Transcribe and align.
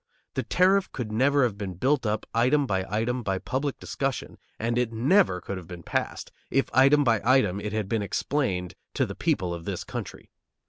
The 0.33 0.41
tariff 0.41 0.91
could 0.91 1.11
never 1.11 1.43
have 1.43 1.59
been 1.59 1.75
built 1.75 2.07
up 2.07 2.25
item 2.33 2.65
by 2.65 2.87
item 2.89 3.21
by 3.21 3.37
public 3.37 3.77
discussion, 3.79 4.39
and 4.57 4.75
it 4.75 4.91
never 4.91 5.39
could 5.39 5.57
have 5.57 5.69
passed, 5.85 6.31
if 6.49 6.71
item 6.73 7.03
by 7.03 7.21
item 7.23 7.59
it 7.61 7.71
had 7.71 7.87
been 7.87 8.01
explained 8.01 8.73
to 8.95 9.05
the 9.05 9.13
people 9.13 9.53
of 9.53 9.65
this 9.65 9.83
country. 9.83 10.31